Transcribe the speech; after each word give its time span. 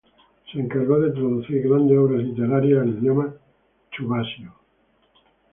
Se 0.51 0.59
encargó 0.59 0.99
de 0.99 1.11
traducir 1.11 1.61
grandes 1.61 1.95
obras 1.95 2.23
literarias 2.23 2.81
al 2.81 2.89
idioma 2.97 3.35
chuvasio. 3.91 4.51